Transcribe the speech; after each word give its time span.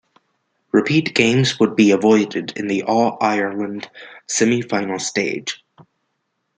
Repeat 0.71 1.13
games 1.13 1.59
would 1.59 1.75
be 1.75 1.91
avoided 1.91 2.53
in 2.57 2.65
the 2.65 2.81
All-Ireland 2.81 3.87
semi-final 4.27 4.97
stage. 4.97 5.63